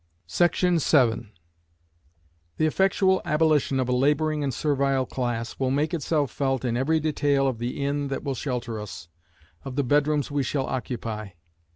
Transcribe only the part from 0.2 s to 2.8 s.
Section 7 The